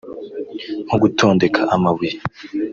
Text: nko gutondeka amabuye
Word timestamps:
nko 0.85 0.95
gutondeka 1.03 1.61
amabuye 1.75 2.15